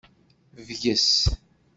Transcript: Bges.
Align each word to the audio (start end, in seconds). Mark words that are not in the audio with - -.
Bges. 0.69 1.05